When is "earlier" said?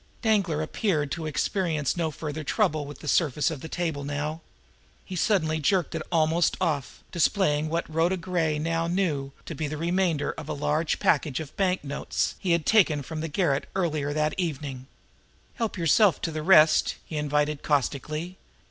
13.75-14.09